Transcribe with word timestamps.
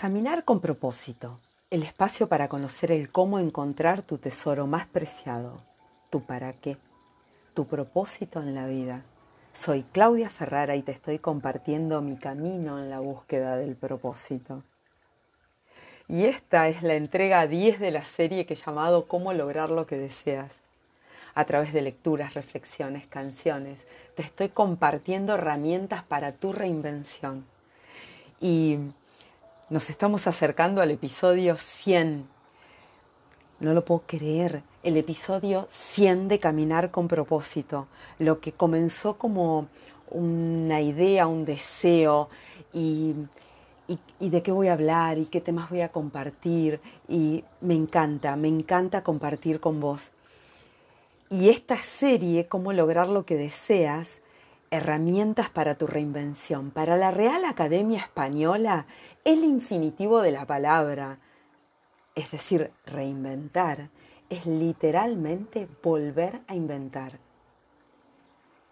Caminar 0.00 0.46
con 0.46 0.60
propósito, 0.60 1.40
el 1.68 1.82
espacio 1.82 2.26
para 2.26 2.48
conocer 2.48 2.90
el 2.90 3.12
cómo 3.12 3.38
encontrar 3.38 4.00
tu 4.00 4.16
tesoro 4.16 4.66
más 4.66 4.86
preciado, 4.86 5.60
tu 6.08 6.22
para 6.24 6.54
qué, 6.54 6.78
tu 7.52 7.66
propósito 7.66 8.40
en 8.40 8.54
la 8.54 8.66
vida. 8.66 9.02
Soy 9.52 9.82
Claudia 9.92 10.30
Ferrara 10.30 10.74
y 10.74 10.80
te 10.80 10.92
estoy 10.92 11.18
compartiendo 11.18 12.00
mi 12.00 12.16
camino 12.16 12.78
en 12.78 12.88
la 12.88 13.00
búsqueda 13.00 13.58
del 13.58 13.76
propósito. 13.76 14.62
Y 16.08 16.24
esta 16.24 16.68
es 16.68 16.82
la 16.82 16.94
entrega 16.94 17.46
10 17.46 17.78
de 17.78 17.90
la 17.90 18.02
serie 18.02 18.46
que 18.46 18.54
he 18.54 18.56
llamado 18.56 19.06
Cómo 19.06 19.34
lograr 19.34 19.68
lo 19.68 19.86
que 19.86 19.98
deseas. 19.98 20.54
A 21.34 21.44
través 21.44 21.74
de 21.74 21.82
lecturas, 21.82 22.32
reflexiones, 22.32 23.06
canciones, 23.06 23.86
te 24.16 24.22
estoy 24.22 24.48
compartiendo 24.48 25.34
herramientas 25.34 26.02
para 26.04 26.32
tu 26.32 26.54
reinvención. 26.54 27.44
Y 28.40 28.78
nos 29.70 29.88
estamos 29.88 30.26
acercando 30.26 30.82
al 30.82 30.90
episodio 30.90 31.56
100. 31.56 32.26
No 33.60 33.72
lo 33.72 33.84
puedo 33.84 34.02
creer. 34.04 34.62
El 34.82 34.96
episodio 34.96 35.68
100 35.70 36.26
de 36.26 36.40
Caminar 36.40 36.90
con 36.90 37.06
propósito. 37.06 37.86
Lo 38.18 38.40
que 38.40 38.50
comenzó 38.50 39.16
como 39.16 39.68
una 40.10 40.80
idea, 40.80 41.28
un 41.28 41.44
deseo 41.44 42.28
y, 42.72 43.14
y, 44.18 44.28
de 44.28 44.42
qué 44.42 44.50
voy 44.50 44.66
a 44.66 44.72
hablar 44.72 45.18
y 45.18 45.26
qué 45.26 45.40
temas 45.40 45.70
voy 45.70 45.82
a 45.82 45.90
compartir. 45.90 46.80
Y 47.08 47.44
me 47.60 47.76
encanta, 47.76 48.34
me 48.34 48.48
encanta 48.48 49.04
compartir 49.04 49.60
con 49.60 49.78
vos. 49.78 50.10
Y 51.30 51.48
esta 51.48 51.76
serie, 51.76 52.48
Cómo 52.48 52.72
lograr 52.72 53.06
lo 53.06 53.24
que 53.24 53.36
deseas, 53.36 54.08
Herramientas 54.72 55.50
para 55.50 55.74
tu 55.74 55.88
reinvención. 55.88 56.70
Para 56.70 56.96
la 56.96 57.10
Real 57.10 57.44
Academia 57.44 57.98
Española, 57.98 58.86
el 59.24 59.42
infinitivo 59.42 60.22
de 60.22 60.30
la 60.30 60.46
palabra, 60.46 61.18
es 62.14 62.30
decir, 62.30 62.70
reinventar, 62.86 63.90
es 64.28 64.46
literalmente 64.46 65.66
volver 65.82 66.42
a 66.46 66.54
inventar. 66.54 67.18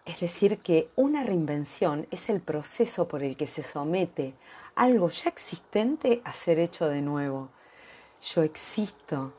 Es 0.05 0.21
decir, 0.21 0.59
que 0.59 0.89
una 0.95 1.23
reinvención 1.23 2.07
es 2.11 2.29
el 2.29 2.39
proceso 2.39 3.09
por 3.09 3.21
el 3.21 3.35
que 3.35 3.45
se 3.45 3.61
somete 3.61 4.35
algo 4.75 5.09
ya 5.09 5.29
existente 5.29 6.21
a 6.23 6.31
ser 6.31 6.59
hecho 6.59 6.87
de 6.87 7.01
nuevo. 7.01 7.49
Yo 8.21 8.43
existo, 8.43 9.33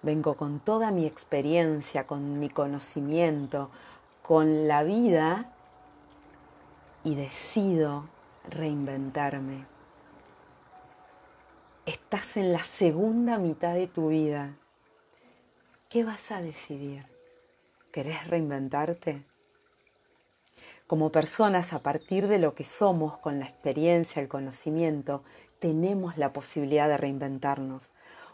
vengo 0.00 0.34
con 0.34 0.60
toda 0.60 0.90
mi 0.90 1.04
experiencia, 1.04 2.06
con 2.06 2.40
mi 2.40 2.48
conocimiento, 2.48 3.70
con 4.22 4.66
la 4.66 4.82
vida 4.82 5.52
y 7.04 7.14
decido 7.14 8.08
reinventarme. 8.48 9.66
Estás 11.86 12.36
en 12.36 12.52
la 12.52 12.62
segunda 12.62 13.38
mitad 13.38 13.74
de 13.74 13.86
tu 13.86 14.08
vida. 14.08 14.54
¿Qué 15.88 16.04
vas 16.04 16.30
a 16.30 16.42
decidir? 16.42 17.06
¿Querés 17.90 18.26
reinventarte? 18.28 19.24
Como 20.86 21.10
personas, 21.10 21.72
a 21.72 21.78
partir 21.78 22.28
de 22.28 22.38
lo 22.38 22.54
que 22.54 22.64
somos, 22.64 23.16
con 23.18 23.38
la 23.38 23.46
experiencia, 23.46 24.20
el 24.20 24.28
conocimiento, 24.28 25.22
tenemos 25.58 26.18
la 26.18 26.32
posibilidad 26.32 26.88
de 26.88 26.96
reinventarnos. 26.96 27.90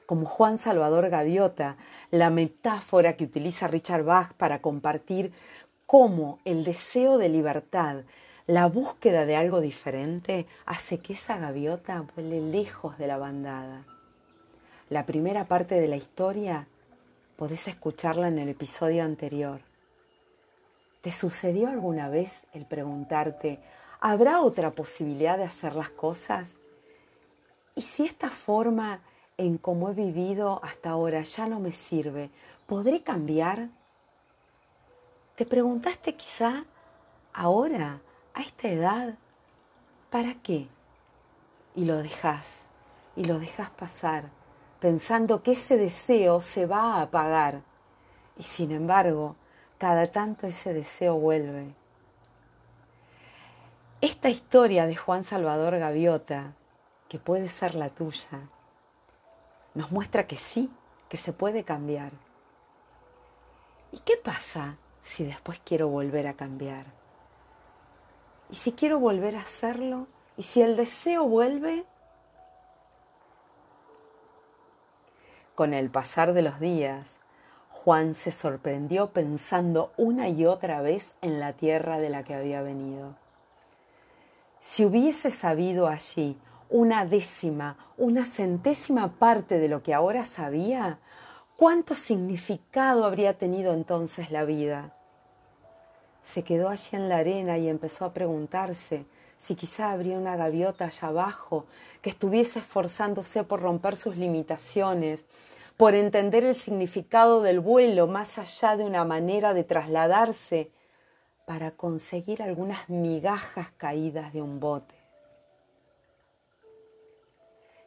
Como 0.06 0.26
Juan 0.26 0.58
Salvador 0.58 1.08
Gaviota, 1.08 1.76
la 2.10 2.30
metáfora 2.30 3.16
que 3.16 3.24
utiliza 3.24 3.68
Richard 3.68 4.04
Bach 4.04 4.32
para 4.34 4.60
compartir 4.60 5.32
cómo 5.86 6.38
el 6.44 6.64
deseo 6.64 7.18
de 7.18 7.28
libertad 7.28 8.04
la 8.46 8.66
búsqueda 8.66 9.26
de 9.26 9.34
algo 9.34 9.60
diferente 9.60 10.46
hace 10.66 10.98
que 10.98 11.14
esa 11.14 11.36
gaviota 11.36 12.04
vuele 12.14 12.40
lejos 12.40 12.96
de 12.96 13.08
la 13.08 13.18
bandada. 13.18 13.84
La 14.88 15.04
primera 15.04 15.46
parte 15.46 15.74
de 15.74 15.88
la 15.88 15.96
historia 15.96 16.68
podés 17.36 17.66
escucharla 17.66 18.28
en 18.28 18.38
el 18.38 18.48
episodio 18.48 19.02
anterior. 19.02 19.60
¿Te 21.02 21.10
sucedió 21.10 21.68
alguna 21.68 22.08
vez 22.08 22.46
el 22.52 22.66
preguntarte, 22.66 23.58
¿habrá 24.00 24.40
otra 24.40 24.70
posibilidad 24.70 25.36
de 25.36 25.44
hacer 25.44 25.74
las 25.74 25.90
cosas? 25.90 26.54
¿Y 27.74 27.82
si 27.82 28.04
esta 28.04 28.30
forma 28.30 29.00
en 29.38 29.58
cómo 29.58 29.90
he 29.90 29.94
vivido 29.94 30.60
hasta 30.62 30.90
ahora 30.90 31.20
ya 31.22 31.48
no 31.48 31.58
me 31.58 31.72
sirve, 31.72 32.30
¿podré 32.66 33.02
cambiar? 33.02 33.70
¿Te 35.34 35.44
preguntaste 35.44 36.14
quizá 36.14 36.64
ahora 37.32 38.00
a 38.36 38.42
esta 38.42 38.68
edad, 38.68 39.14
¿para 40.10 40.34
qué? 40.34 40.68
Y 41.74 41.86
lo 41.86 41.96
dejas, 41.96 42.66
y 43.16 43.24
lo 43.24 43.38
dejas 43.38 43.70
pasar, 43.70 44.24
pensando 44.78 45.42
que 45.42 45.52
ese 45.52 45.78
deseo 45.78 46.42
se 46.42 46.66
va 46.66 46.96
a 46.96 47.02
apagar. 47.02 47.62
Y 48.36 48.42
sin 48.42 48.72
embargo, 48.72 49.36
cada 49.78 50.12
tanto 50.12 50.46
ese 50.46 50.74
deseo 50.74 51.14
vuelve. 51.14 51.74
Esta 54.02 54.28
historia 54.28 54.86
de 54.86 54.96
Juan 54.96 55.24
Salvador 55.24 55.78
Gaviota, 55.78 56.52
que 57.08 57.18
puede 57.18 57.48
ser 57.48 57.74
la 57.74 57.88
tuya, 57.88 58.50
nos 59.72 59.90
muestra 59.90 60.26
que 60.26 60.36
sí, 60.36 60.70
que 61.08 61.16
se 61.16 61.32
puede 61.32 61.64
cambiar. 61.64 62.12
¿Y 63.92 64.00
qué 64.00 64.18
pasa 64.22 64.76
si 65.00 65.24
después 65.24 65.58
quiero 65.64 65.88
volver 65.88 66.26
a 66.26 66.34
cambiar? 66.34 67.05
¿Y 68.50 68.56
si 68.56 68.72
quiero 68.72 68.98
volver 68.98 69.36
a 69.36 69.40
hacerlo? 69.40 70.06
¿Y 70.36 70.44
si 70.44 70.62
el 70.62 70.76
deseo 70.76 71.24
vuelve? 71.24 71.84
Con 75.54 75.74
el 75.74 75.90
pasar 75.90 76.32
de 76.32 76.42
los 76.42 76.60
días, 76.60 77.08
Juan 77.70 78.14
se 78.14 78.30
sorprendió 78.30 79.10
pensando 79.10 79.92
una 79.96 80.28
y 80.28 80.44
otra 80.44 80.82
vez 80.82 81.14
en 81.22 81.40
la 81.40 81.54
tierra 81.54 81.98
de 81.98 82.10
la 82.10 82.24
que 82.24 82.34
había 82.34 82.60
venido. 82.60 83.16
Si 84.60 84.84
hubiese 84.84 85.30
sabido 85.30 85.88
allí 85.88 86.36
una 86.68 87.06
décima, 87.06 87.76
una 87.96 88.24
centésima 88.24 89.12
parte 89.12 89.58
de 89.58 89.68
lo 89.68 89.82
que 89.82 89.94
ahora 89.94 90.24
sabía, 90.24 90.98
¿cuánto 91.56 91.94
significado 91.94 93.04
habría 93.04 93.38
tenido 93.38 93.72
entonces 93.72 94.30
la 94.30 94.44
vida? 94.44 94.92
Se 96.26 96.42
quedó 96.42 96.68
allí 96.68 96.88
en 96.92 97.08
la 97.08 97.18
arena 97.18 97.56
y 97.56 97.68
empezó 97.68 98.04
a 98.04 98.12
preguntarse 98.12 99.06
si 99.38 99.54
quizá 99.54 99.92
habría 99.92 100.18
una 100.18 100.36
gaviota 100.36 100.86
allá 100.86 101.08
abajo 101.08 101.66
que 102.02 102.10
estuviese 102.10 102.58
esforzándose 102.58 103.44
por 103.44 103.62
romper 103.62 103.96
sus 103.96 104.16
limitaciones, 104.16 105.26
por 105.76 105.94
entender 105.94 106.42
el 106.42 106.56
significado 106.56 107.42
del 107.42 107.60
vuelo 107.60 108.08
más 108.08 108.38
allá 108.38 108.76
de 108.76 108.84
una 108.84 109.04
manera 109.04 109.54
de 109.54 109.62
trasladarse 109.62 110.72
para 111.46 111.70
conseguir 111.70 112.42
algunas 112.42 112.88
migajas 112.88 113.70
caídas 113.76 114.32
de 114.32 114.42
un 114.42 114.58
bote. 114.58 114.96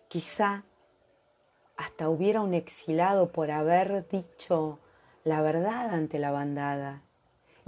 Quizá 0.08 0.64
hasta 1.76 2.08
hubiera 2.10 2.40
un 2.40 2.54
exilado 2.54 3.34
por 3.34 3.52
haber 3.52 4.08
dicho 4.08 4.80
la 5.26 5.42
verdad 5.42 5.94
ante 5.94 6.20
la 6.20 6.32
bandada 6.32 7.04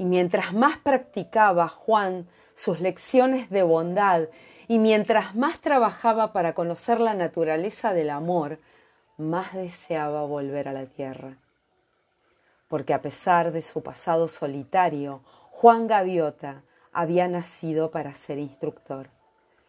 y 0.01 0.05
mientras 0.05 0.51
más 0.51 0.79
practicaba 0.79 1.67
Juan 1.67 2.27
sus 2.55 2.81
lecciones 2.81 3.51
de 3.51 3.61
bondad 3.61 4.29
y 4.67 4.79
mientras 4.79 5.35
más 5.35 5.59
trabajaba 5.59 6.33
para 6.33 6.55
conocer 6.55 6.99
la 6.99 7.13
naturaleza 7.13 7.93
del 7.93 8.09
amor, 8.09 8.57
más 9.17 9.53
deseaba 9.53 10.25
volver 10.25 10.67
a 10.67 10.73
la 10.73 10.87
tierra. 10.87 11.37
Porque 12.67 12.95
a 12.95 13.03
pesar 13.03 13.51
de 13.51 13.61
su 13.61 13.83
pasado 13.83 14.27
solitario, 14.27 15.21
Juan 15.51 15.85
Gaviota 15.85 16.63
había 16.91 17.27
nacido 17.27 17.91
para 17.91 18.15
ser 18.15 18.39
instructor 18.39 19.07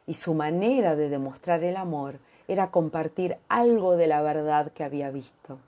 y 0.06 0.14
su 0.14 0.32
manera 0.32 0.96
de 0.96 1.10
demostrar 1.10 1.62
el 1.62 1.76
amor 1.76 2.20
era 2.48 2.70
compartir 2.70 3.36
algo 3.50 3.96
de 3.96 4.06
la 4.06 4.22
verdad 4.22 4.72
que 4.72 4.82
había 4.82 5.10
visto 5.10 5.58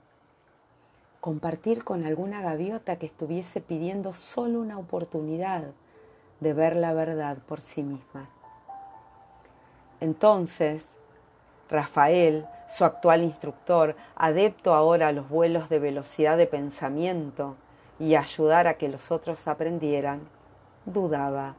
compartir 1.25 1.83
con 1.83 2.05
alguna 2.05 2.39
gaviota 2.39 2.97
que 2.97 3.07
estuviese 3.07 3.59
pidiendo 3.59 4.13
solo 4.13 4.59
una 4.59 4.77
oportunidad 4.77 5.63
de 6.39 6.53
ver 6.53 6.75
la 6.75 6.93
verdad 6.93 7.39
por 7.47 7.61
sí 7.61 7.81
misma. 7.81 8.29
Entonces, 9.99 10.89
Rafael, 11.67 12.45
su 12.67 12.85
actual 12.85 13.23
instructor, 13.23 13.95
adepto 14.15 14.75
ahora 14.75 15.07
a 15.07 15.13
los 15.13 15.27
vuelos 15.27 15.67
de 15.67 15.79
velocidad 15.79 16.37
de 16.37 16.45
pensamiento 16.45 17.55
y 17.97 18.13
ayudar 18.13 18.67
a 18.67 18.75
que 18.75 18.87
los 18.87 19.09
otros 19.11 19.47
aprendieran, 19.47 20.29
dudaba. 20.85 21.55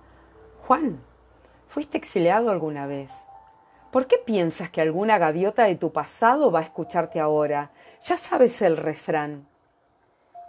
Juan, 0.65 1.01
¿fuiste 1.67 1.99
exiliado 1.99 2.51
alguna 2.51 2.87
vez? 2.87 3.11
¿Por 3.91 4.07
qué 4.07 4.19
piensas 4.19 4.71
que 4.71 4.81
alguna 4.81 5.19
gaviota 5.19 5.65
de 5.65 5.75
tu 5.75 5.91
pasado 5.91 6.53
va 6.53 6.61
a 6.61 6.63
escucharte 6.63 7.19
ahora? 7.19 7.73
Ya 8.05 8.17
sabes 8.17 8.63
el 8.63 8.77
refrán. 8.77 9.49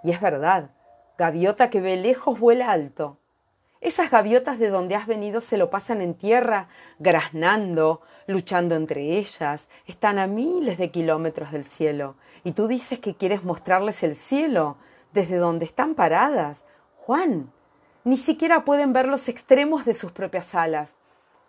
Y 0.08 0.12
es 0.12 0.22
verdad, 0.22 0.70
gaviota 1.18 1.70
que 1.70 1.82
ve 1.82 1.98
lejos 1.98 2.40
vuela 2.40 2.72
alto. 2.72 3.20
Esas 3.82 4.10
gaviotas 4.10 4.58
de 4.58 4.70
donde 4.70 4.96
has 4.96 5.06
venido 5.06 5.42
se 5.42 5.58
lo 5.58 5.70
pasan 5.70 6.02
en 6.02 6.14
tierra, 6.14 6.70
graznando, 6.98 8.00
luchando 8.26 8.76
entre 8.76 9.18
ellas, 9.18 9.68
están 9.86 10.18
a 10.18 10.26
miles 10.26 10.78
de 10.78 10.92
kilómetros 10.92 11.52
del 11.52 11.66
cielo. 11.66 12.16
Y 12.46 12.54
tú 12.54 12.70
dices 12.70 13.00
que 13.00 13.16
quieres 13.16 13.44
mostrarles 13.44 14.02
el 14.02 14.16
cielo 14.16 14.78
desde 15.12 15.36
donde 15.36 15.66
están 15.66 15.94
paradas. 15.94 16.64
Juan, 16.96 17.52
ni 18.06 18.16
siquiera 18.16 18.64
pueden 18.64 18.94
ver 18.94 19.10
los 19.10 19.28
extremos 19.28 19.84
de 19.84 19.94
sus 19.94 20.14
propias 20.14 20.56
alas. 20.56 20.92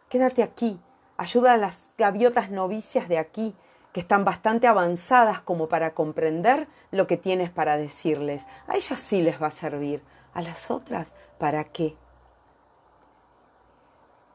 Quédate 0.08 0.42
aquí, 0.42 0.80
ayuda 1.16 1.52
a 1.52 1.58
las 1.58 1.92
gaviotas 1.96 2.50
novicias 2.50 3.08
de 3.08 3.18
aquí, 3.18 3.54
que 3.92 4.00
están 4.00 4.24
bastante 4.24 4.66
avanzadas 4.66 5.40
como 5.40 5.68
para 5.68 5.94
comprender 5.94 6.68
lo 6.90 7.06
que 7.06 7.16
tienes 7.16 7.50
para 7.50 7.76
decirles. 7.76 8.46
A 8.66 8.76
ellas 8.76 8.98
sí 8.98 9.22
les 9.22 9.40
va 9.40 9.48
a 9.48 9.50
servir, 9.50 10.02
a 10.34 10.42
las 10.42 10.70
otras, 10.70 11.14
¿para 11.38 11.64
qué? 11.64 11.96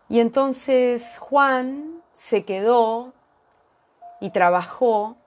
Y 0.09 0.19
entonces 0.19 1.17
Juan 1.19 2.01
se 2.11 2.45
quedó 2.45 3.13
y 4.19 4.31
trabajó 4.31 5.17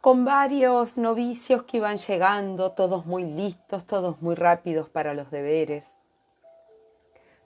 con 0.00 0.24
varios 0.24 0.96
novicios 0.96 1.64
que 1.64 1.76
iban 1.76 1.98
llegando, 1.98 2.72
todos 2.72 3.04
muy 3.04 3.24
listos, 3.24 3.86
todos 3.86 4.20
muy 4.22 4.34
rápidos 4.34 4.88
para 4.88 5.12
los 5.12 5.30
deberes. 5.30 5.98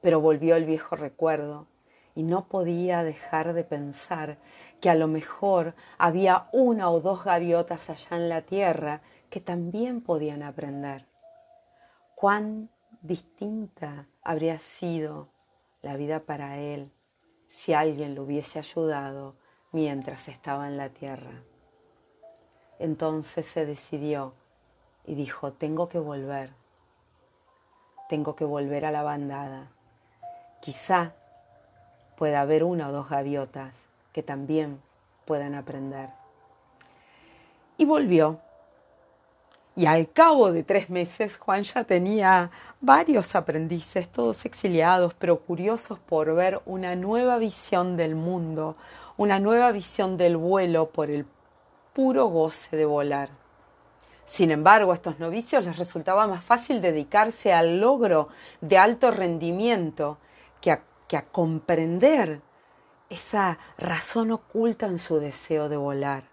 Pero 0.00 0.21
volvió 0.21 0.55
el 0.55 0.65
viejo 0.65 0.97
recuerdo 0.97 1.67
y 2.14 2.22
no 2.22 2.46
podía 2.46 3.02
dejar 3.02 3.52
de 3.52 3.64
pensar 3.64 4.38
que 4.81 4.90
a 4.90 4.94
lo 4.94 5.08
mejor 5.08 5.75
había 5.99 6.49
una 6.52 6.90
o 6.90 7.00
dos 7.00 7.25
gaviotas 7.25 7.90
allá 7.90 8.16
en 8.16 8.28
la 8.28 8.43
tierra 8.43 9.00
que 9.31 9.40
también 9.40 10.00
podían 10.00 10.43
aprender. 10.43 11.06
Cuán 12.14 12.70
distinta 13.02 14.06
habría 14.22 14.58
sido 14.58 15.28
la 15.82 15.96
vida 15.96 16.20
para 16.20 16.58
él 16.58 16.90
si 17.49 17.72
alguien 17.72 18.14
lo 18.14 18.22
hubiese 18.22 18.58
ayudado 18.58 19.37
mientras 19.72 20.28
estaba 20.28 20.69
en 20.69 20.76
la 20.76 20.88
tierra. 20.90 21.43
Entonces 22.78 23.46
se 23.46 23.66
decidió 23.66 24.34
y 25.05 25.14
dijo, 25.14 25.52
tengo 25.52 25.88
que 25.88 25.99
volver, 25.99 26.50
tengo 28.08 28.34
que 28.37 28.44
volver 28.44 28.84
a 28.84 28.90
la 28.90 29.02
bandada. 29.02 29.70
Quizá 30.61 31.14
pueda 32.16 32.40
haber 32.40 32.64
una 32.64 32.88
o 32.88 32.93
dos 32.93 33.08
gaviotas 33.08 33.75
que 34.12 34.22
también 34.22 34.81
puedan 35.25 35.55
aprender. 35.55 36.11
Y 37.76 37.84
volvió 37.84 38.40
y 39.76 39.87
al 39.87 40.08
cabo 40.12 40.52
de 40.52 40.62
tres 40.62 40.88
meses 40.88 41.37
Juan 41.37 41.64
ya 41.64 41.82
tenía 41.82 42.52
varios 42.81 43.34
aprendices, 43.34 44.08
todos 44.08 44.44
exiliados, 44.44 45.14
pero 45.14 45.40
curiosos 45.40 45.99
por 45.99 46.32
ver 46.34 46.61
una 46.64 46.94
nueva 46.94 47.38
visión 47.38 47.96
del 47.96 48.14
mundo, 48.14 48.76
una 49.16 49.40
nueva 49.40 49.72
visión 49.72 50.16
del 50.16 50.37
vuelo 50.37 50.90
por 50.90 51.11
el 51.11 51.26
puro 51.93 52.26
goce 52.26 52.76
de 52.76 52.84
volar. 52.84 53.31
Sin 54.26 54.52
embargo, 54.52 54.93
a 54.93 54.94
estos 54.94 55.19
novicios 55.19 55.64
les 55.64 55.76
resultaba 55.76 56.28
más 56.28 56.44
fácil 56.44 56.81
dedicarse 56.81 57.52
al 57.52 57.81
logro 57.81 58.28
de 58.61 58.78
alto 58.78 59.11
rendimiento 59.11 60.19
que 60.61 60.70
a, 60.70 60.82
que 61.09 61.17
a 61.17 61.27
comprender 61.27 62.41
esa 63.11 63.59
razón 63.79 64.33
oculta 64.33 64.87
en 64.87 64.99
su 64.99 65.19
deseo 65.19 65.69
de 65.69 65.77
volar, 65.77 66.25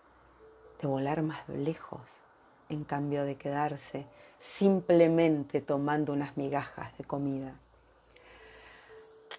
de 0.82 0.88
volar 0.88 1.22
más 1.22 1.48
lejos 1.50 2.02
en 2.70 2.84
cambio 2.84 3.26
de 3.26 3.36
quedarse 3.36 4.06
simplemente 4.40 5.62
tomando 5.62 6.14
unas 6.14 6.36
migajas 6.38 6.98
de 6.98 7.04
comida. 7.04 7.54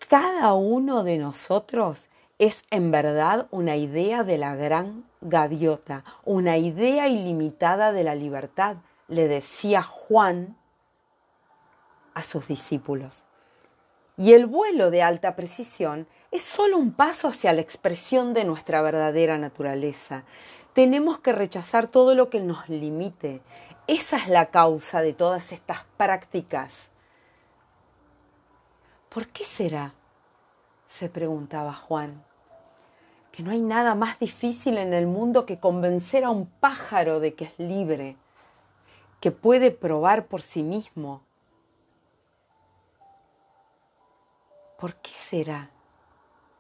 Cada 0.08 0.52
uno 0.52 1.02
de 1.02 1.18
nosotros 1.18 2.08
es 2.38 2.64
en 2.70 2.90
verdad 2.90 3.46
una 3.50 3.76
idea 3.76 4.24
de 4.24 4.38
la 4.38 4.54
gran 4.54 5.04
gaviota, 5.20 6.04
una 6.24 6.58
idea 6.58 7.08
ilimitada 7.08 7.92
de 7.92 8.04
la 8.04 8.14
libertad, 8.14 8.76
le 9.08 9.28
decía 9.28 9.82
Juan 9.82 10.56
a 12.14 12.22
sus 12.22 12.48
discípulos. 12.48 13.24
Y 14.16 14.34
el 14.34 14.46
vuelo 14.46 14.90
de 14.90 15.02
alta 15.02 15.36
precisión 15.36 16.06
es 16.30 16.42
solo 16.42 16.78
un 16.78 16.92
paso 16.92 17.28
hacia 17.28 17.52
la 17.52 17.60
expresión 17.60 18.34
de 18.34 18.44
nuestra 18.44 18.82
verdadera 18.82 19.38
naturaleza. 19.38 20.24
Tenemos 20.74 21.18
que 21.18 21.32
rechazar 21.32 21.88
todo 21.88 22.14
lo 22.14 22.30
que 22.30 22.40
nos 22.40 22.68
limite. 22.68 23.40
Esa 23.86 24.16
es 24.16 24.28
la 24.28 24.50
causa 24.50 25.02
de 25.02 25.12
todas 25.12 25.52
estas 25.52 25.84
prácticas. 25.96 26.90
¿Por 29.08 29.28
qué 29.28 29.44
será? 29.44 29.94
se 30.92 31.08
preguntaba 31.08 31.72
Juan, 31.72 32.22
que 33.32 33.42
no 33.42 33.50
hay 33.50 33.62
nada 33.62 33.94
más 33.94 34.18
difícil 34.18 34.76
en 34.76 34.92
el 34.92 35.06
mundo 35.06 35.46
que 35.46 35.58
convencer 35.58 36.22
a 36.22 36.28
un 36.28 36.44
pájaro 36.44 37.18
de 37.18 37.32
que 37.32 37.46
es 37.46 37.58
libre, 37.58 38.16
que 39.18 39.30
puede 39.30 39.70
probar 39.70 40.26
por 40.26 40.42
sí 40.42 40.62
mismo. 40.62 41.22
¿Por 44.82 44.96
qué 44.96 45.12
será 45.12 45.70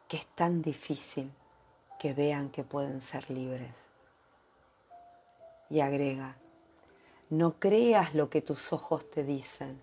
que 0.06 0.18
es 0.18 0.26
tan 0.36 0.62
difícil 0.62 1.28
que 1.98 2.12
vean 2.12 2.50
que 2.50 2.62
pueden 2.62 3.02
ser 3.02 3.28
libres? 3.28 3.74
y 5.68 5.80
agrega, 5.80 6.36
no 7.30 7.58
creas 7.58 8.14
lo 8.14 8.30
que 8.30 8.40
tus 8.40 8.72
ojos 8.72 9.10
te 9.10 9.24
dicen, 9.24 9.82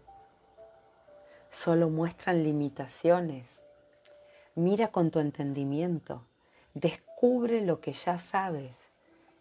solo 1.49 1.89
muestran 1.89 2.41
limitaciones. 2.41 3.45
Mira 4.55 4.87
con 4.87 5.11
tu 5.11 5.19
entendimiento, 5.19 6.23
descubre 6.73 7.59
lo 7.59 7.81
que 7.81 7.91
ya 7.91 8.19
sabes 8.19 8.73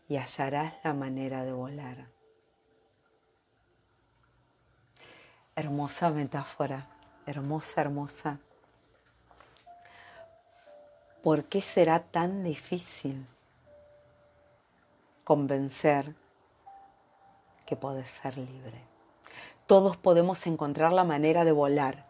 y 0.08 0.16
hallarás 0.16 0.74
la 0.82 0.92
manera 0.92 1.44
de 1.44 1.52
volar. 1.52 2.08
Hermosa 5.54 6.10
metáfora, 6.10 6.88
hermosa, 7.26 7.82
hermosa. 7.82 8.40
¿Por 11.28 11.44
qué 11.44 11.60
será 11.60 12.00
tan 12.00 12.42
difícil 12.42 13.26
convencer 15.24 16.14
que 17.66 17.76
puedes 17.76 18.08
ser 18.08 18.38
libre. 18.38 18.80
Todos 19.66 19.98
podemos 19.98 20.46
encontrar 20.46 20.90
la 20.90 21.04
manera 21.04 21.44
de 21.44 21.52
volar. 21.52 22.06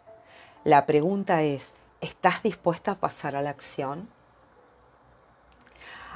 La 0.62 0.86
pregunta 0.86 1.42
es, 1.42 1.72
¿estás 2.00 2.44
dispuesta 2.44 2.92
a 2.92 3.00
pasar 3.00 3.34
a 3.34 3.42
la 3.42 3.50
acción? 3.50 4.08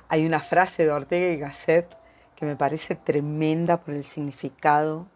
Hay 0.09 0.25
una 0.25 0.39
frase 0.39 0.85
de 0.85 0.93
Ortega 0.93 1.33
y 1.33 1.39
Gasset 1.39 1.93
que 2.37 2.47
me 2.47 2.55
parece 2.55 2.95
tremenda 2.95 3.79
por 3.79 3.95
el 3.95 4.05
significado. 4.05 5.09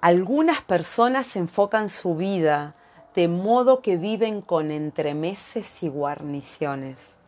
Algunas 0.00 0.62
personas 0.62 1.34
enfocan 1.34 1.88
su 1.88 2.14
vida 2.14 2.76
de 3.18 3.26
modo 3.26 3.82
que 3.82 3.96
viven 3.96 4.40
con 4.40 4.70
entremeses 4.70 5.82
y 5.82 5.88
guarniciones. 5.88 7.18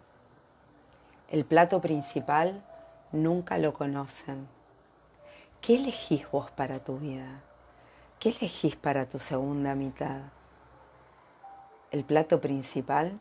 El 1.28 1.44
plato 1.44 1.80
principal 1.80 2.62
nunca 3.10 3.58
lo 3.58 3.74
conocen 3.74 4.46
¿Qué 5.60 5.74
elegís 5.74 6.30
vos 6.30 6.48
para 6.52 6.78
tu 6.78 6.98
vida? 6.98 7.40
¿Qué 8.20 8.28
elegís 8.28 8.76
para 8.76 9.08
tu 9.08 9.18
segunda 9.18 9.74
mitad? 9.74 10.20
¿El 11.90 12.04
plato 12.04 12.40
principal? 12.40 13.18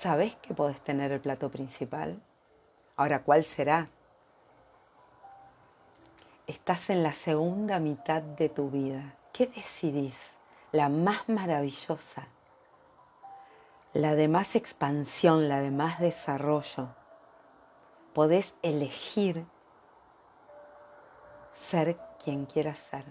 ¿Sabés 0.00 0.34
que 0.42 0.54
podés 0.54 0.80
tener 0.80 1.12
el 1.12 1.20
plato 1.20 1.50
principal? 1.50 2.20
Ahora, 2.96 3.22
¿cuál 3.22 3.44
será? 3.44 3.86
Estás 6.48 6.90
en 6.90 7.04
la 7.04 7.12
segunda 7.12 7.78
mitad 7.78 8.22
de 8.22 8.48
tu 8.48 8.70
vida. 8.70 9.14
¿Qué 9.32 9.46
decidís? 9.46 10.39
La 10.72 10.88
más 10.88 11.28
maravillosa, 11.28 12.28
la 13.92 14.14
de 14.14 14.28
más 14.28 14.54
expansión, 14.54 15.48
la 15.48 15.60
de 15.60 15.70
más 15.70 16.00
desarrollo. 16.00 16.88
Podés 18.14 18.54
elegir 18.62 19.44
ser 21.68 21.96
quien 22.22 22.46
quieras 22.46 22.78
ser. 22.78 23.04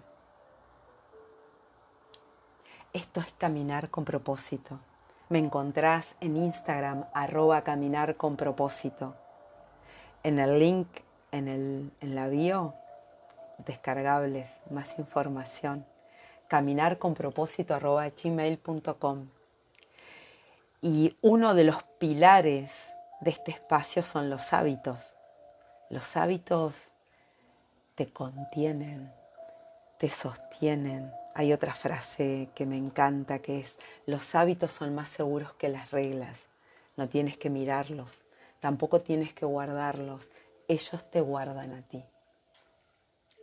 Esto 2.94 3.20
es 3.20 3.32
caminar 3.38 3.89
con 3.89 4.06
propósito. 4.06 4.80
Me 5.30 5.39
encontrás 5.39 6.16
en 6.22 6.38
Instagram 6.38 7.06
arroba 7.13 7.62
caminar 7.63 8.16
con 8.16 8.36
propósito. 8.36 9.16
En 10.24 10.39
el 10.39 10.60
link 10.60 10.88
en, 11.32 11.48
el, 11.48 11.92
en 12.01 12.16
la 12.16 12.28
bio, 12.28 12.74
descargables, 13.66 14.48
más 14.70 14.98
información. 15.00 15.86
Caminar 16.50 16.98
con 16.98 17.13
propósito 17.13 17.75
arroba 17.75 18.08
gmail.com. 18.10 19.27
Y 20.82 21.15
uno 21.22 21.53
de 21.53 21.63
los 21.63 21.84
pilares 22.00 22.72
de 23.22 23.29
este 23.29 23.51
espacio 23.51 24.01
son 24.01 24.32
los 24.32 24.51
hábitos. 24.51 25.13
Los 25.91 26.18
hábitos 26.18 26.75
te 27.94 28.12
contienen, 28.12 29.13
te 30.00 30.10
sostienen. 30.10 31.12
Hay 31.36 31.53
otra 31.53 31.75
frase 31.75 32.50
que 32.56 32.65
me 32.65 32.77
encanta 32.77 33.38
que 33.38 33.60
es, 33.60 33.77
los 34.08 34.34
hábitos 34.34 34.72
son 34.72 34.96
más 34.96 35.10
seguros 35.10 35.53
que 35.53 35.70
las 35.70 35.91
reglas. 35.91 36.48
No 36.98 37.08
tienes 37.08 37.38
que 37.38 37.51
mirarlos, 37.51 38.24
tampoco 38.60 39.01
tienes 39.01 39.34
que 39.36 39.46
guardarlos. 39.46 40.32
Ellos 40.68 41.12
te 41.12 41.22
guardan 41.22 41.74
a 41.74 41.84
ti. 41.84 42.03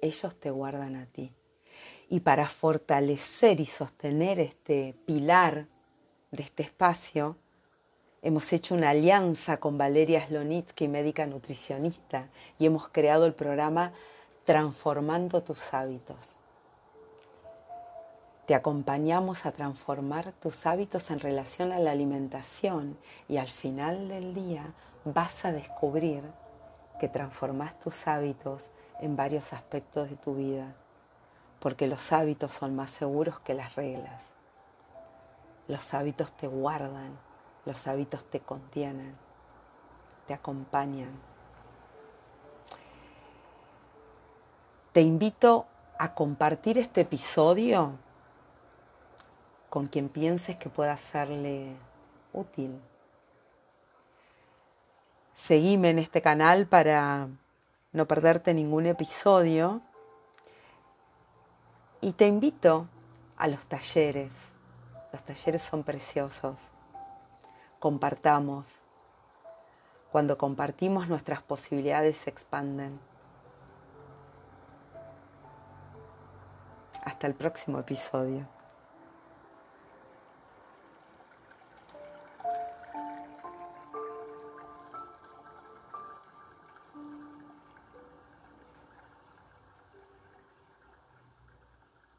Ellos 0.02 0.40
te 0.40 0.50
guardan 0.50 0.96
a 0.96 1.06
ti. 1.06 1.32
Y 2.08 2.20
para 2.20 2.48
fortalecer 2.48 3.60
y 3.60 3.66
sostener 3.66 4.40
este 4.40 4.94
pilar 5.06 5.66
de 6.30 6.42
este 6.42 6.62
espacio, 6.62 7.36
hemos 8.22 8.52
hecho 8.52 8.74
una 8.74 8.90
alianza 8.90 9.58
con 9.58 9.78
Valeria 9.78 10.26
Slonitsky, 10.26 10.88
médica 10.88 11.26
nutricionista, 11.26 12.28
y 12.58 12.66
hemos 12.66 12.88
creado 12.88 13.26
el 13.26 13.34
programa 13.34 13.92
Transformando 14.44 15.42
tus 15.42 15.74
hábitos. 15.74 16.38
Te 18.46 18.54
acompañamos 18.54 19.44
a 19.44 19.50
transformar 19.50 20.32
tus 20.32 20.66
hábitos 20.66 21.10
en 21.10 21.18
relación 21.18 21.72
a 21.72 21.80
la 21.80 21.90
alimentación 21.90 22.96
y 23.28 23.38
al 23.38 23.48
final 23.48 24.08
del 24.08 24.34
día 24.34 24.72
vas 25.04 25.44
a 25.44 25.50
descubrir 25.50 26.22
que 27.00 27.08
transformas 27.08 27.78
tus 27.80 28.06
hábitos 28.06 28.70
en 29.00 29.16
varios 29.16 29.52
aspectos 29.52 30.08
de 30.08 30.16
tu 30.16 30.36
vida, 30.36 30.76
porque 31.60 31.86
los 31.86 32.12
hábitos 32.12 32.52
son 32.52 32.76
más 32.76 32.90
seguros 32.90 33.40
que 33.40 33.54
las 33.54 33.74
reglas. 33.74 34.22
Los 35.68 35.94
hábitos 35.94 36.32
te 36.32 36.46
guardan, 36.46 37.18
los 37.64 37.86
hábitos 37.86 38.24
te 38.24 38.40
contienen, 38.40 39.16
te 40.26 40.34
acompañan. 40.34 41.10
Te 44.92 45.00
invito 45.00 45.66
a 45.98 46.14
compartir 46.14 46.78
este 46.78 47.02
episodio 47.02 47.92
con 49.68 49.86
quien 49.86 50.08
pienses 50.08 50.56
que 50.56 50.70
pueda 50.70 50.96
serle 50.96 51.76
útil. 52.32 52.80
Seguime 55.34 55.90
en 55.90 55.98
este 55.98 56.22
canal 56.22 56.66
para 56.66 57.28
no 57.92 58.06
perderte 58.06 58.54
ningún 58.54 58.86
episodio 58.86 59.82
y 62.00 62.12
te 62.12 62.26
invito 62.26 62.86
a 63.36 63.48
los 63.48 63.66
talleres. 63.66 64.32
Los 65.12 65.22
talleres 65.22 65.62
son 65.62 65.82
preciosos. 65.82 66.56
Compartamos. 67.78 68.66
Cuando 70.10 70.38
compartimos 70.38 71.08
nuestras 71.08 71.42
posibilidades 71.42 72.16
se 72.16 72.30
expanden. 72.30 72.98
Hasta 77.04 77.26
el 77.26 77.34
próximo 77.34 77.78
episodio. 77.78 78.55